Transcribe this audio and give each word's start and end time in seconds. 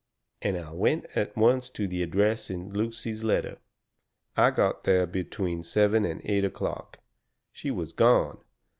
And 0.41 0.57
I 0.57 0.71
went 0.71 1.05
at 1.13 1.37
once 1.37 1.69
to 1.69 1.87
the 1.87 2.01
address 2.01 2.49
in 2.49 2.73
Lucy's 2.73 3.23
letter. 3.23 3.59
I 4.35 4.49
got 4.49 4.83
there 4.83 5.05
between 5.05 5.61
seven 5.61 6.05
and 6.05 6.21
eight 6.25 6.43
o'clock. 6.43 6.97
She 7.51 7.69
was 7.69 7.93
gone. 7.93 8.39